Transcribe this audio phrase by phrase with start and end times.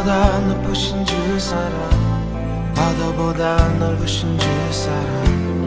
[0.00, 5.59] 바다보다 높으신 주 사랑 바다보다 넓으신 주 사랑.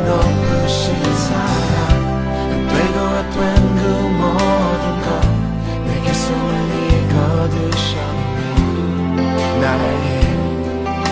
[0.00, 1.72] 넘으신 사랑.
[2.68, 2.96] 되고
[3.32, 3.80] 된 그
[4.18, 5.06] 모든 것
[5.86, 6.50] 내게 숨을
[7.10, 8.40] 익어드셨네.
[9.60, 9.84] 나의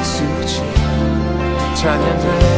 [0.03, 0.55] 수지
[1.75, 2.50] 찬양되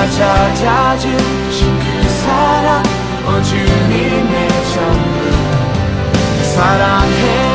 [0.00, 2.82] 나 찾아주신 그 사랑
[3.26, 5.30] 어 주님의 전부.
[6.38, 7.49] 그 사랑해.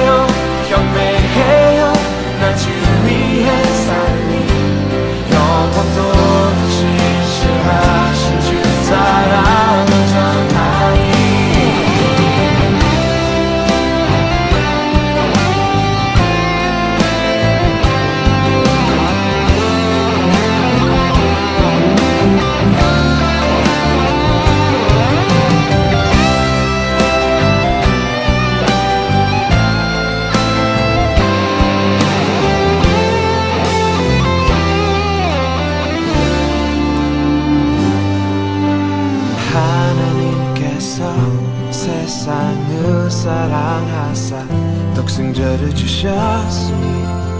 [43.25, 44.45] 사랑하사
[44.93, 46.85] 독생자를 주셨으니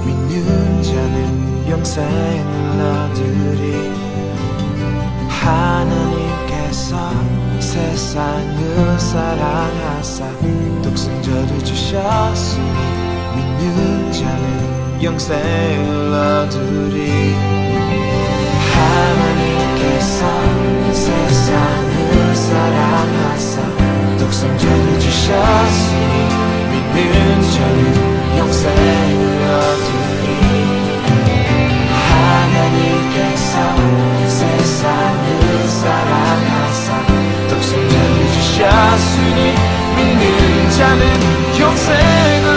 [0.04, 3.92] 믿는 자는 영생을 얻으리
[5.30, 6.98] 하나님께서
[7.60, 10.26] 세상을 사랑하사
[10.82, 12.66] 독생자를 주셨으니
[13.36, 17.36] 믿는 자는 영생을 얻으리
[18.74, 19.25] 하나님
[40.78, 42.55] challenge yourself.